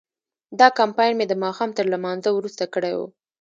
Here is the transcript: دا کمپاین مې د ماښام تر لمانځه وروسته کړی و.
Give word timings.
دا 0.59 0.67
کمپاین 0.79 1.13
مې 1.17 1.25
د 1.29 1.33
ماښام 1.43 1.69
تر 1.77 1.85
لمانځه 1.93 2.29
وروسته 2.33 2.63
کړی 2.73 2.93
و. 2.95 2.99